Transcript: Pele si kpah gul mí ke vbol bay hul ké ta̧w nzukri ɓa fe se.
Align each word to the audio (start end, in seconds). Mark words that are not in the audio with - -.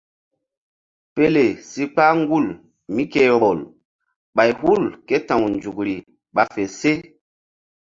Pele 1.15 1.45
si 1.69 1.83
kpah 1.93 2.13
gul 2.29 2.47
mí 2.93 3.03
ke 3.11 3.21
vbol 3.35 3.59
bay 4.35 4.51
hul 4.59 4.83
ké 5.07 5.15
ta̧w 5.27 5.43
nzukri 5.53 5.95
ɓa 6.35 6.43
fe 6.53 6.63
se. 6.79 6.91